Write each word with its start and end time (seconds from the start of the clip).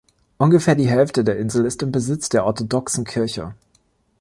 Ungefähr 0.39 0.73
die 0.73 0.89
Hälfte 0.89 1.23
der 1.23 1.37
Insel 1.37 1.63
ist 1.63 1.83
im 1.83 1.91
Besitz 1.91 2.27
der 2.27 2.47
Orthodoxen 2.47 3.05
Kirche. 3.05 3.53